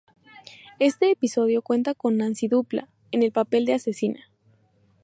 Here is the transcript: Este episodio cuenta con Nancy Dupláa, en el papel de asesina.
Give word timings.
Este 0.79 1.11
episodio 1.11 1.61
cuenta 1.61 1.93
con 1.93 2.17
Nancy 2.17 2.47
Dupláa, 2.47 2.89
en 3.11 3.21
el 3.21 3.31
papel 3.31 3.65
de 3.67 3.75
asesina. 3.75 4.31